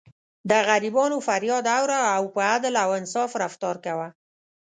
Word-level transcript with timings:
د 0.49 0.51
غریبانو 0.69 1.17
فریاد 1.27 1.65
اوره 1.77 1.99
او 2.15 2.23
په 2.33 2.41
عدل 2.53 2.73
او 2.83 2.89
انصاف 2.99 3.31
رفتار 3.43 3.75
کوه. 3.85 4.07